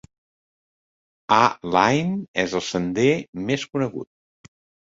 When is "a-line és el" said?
1.37-2.65